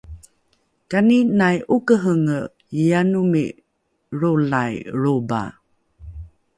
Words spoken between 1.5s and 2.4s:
'okehenge